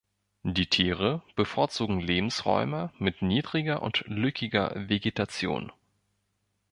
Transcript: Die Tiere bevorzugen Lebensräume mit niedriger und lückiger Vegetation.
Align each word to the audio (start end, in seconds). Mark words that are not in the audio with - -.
Die 0.41 0.65
Tiere 0.65 1.21
bevorzugen 1.35 1.99
Lebensräume 1.99 2.89
mit 2.97 3.21
niedriger 3.21 3.83
und 3.83 4.03
lückiger 4.07 4.71
Vegetation. 4.75 5.71